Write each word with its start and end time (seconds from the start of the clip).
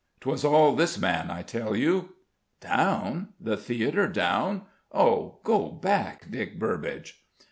'Twas 0.21 0.43
all 0.43 0.73
this 0.75 0.97
man, 0.97 1.29
I 1.29 1.43
tell 1.43 1.75
you!" 1.75 2.15
"Down? 2.59 3.33
The 3.39 3.55
Theatre 3.55 4.07
down? 4.07 4.63
Oh, 4.91 5.37
go 5.43 5.69
back, 5.69 6.31
Dick 6.31 6.57
Burbage!" 6.57 7.23